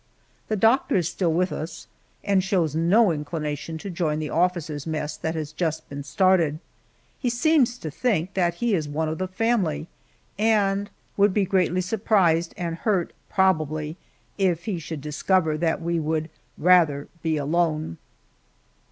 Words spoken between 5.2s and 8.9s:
has just been started. He seems to think that he is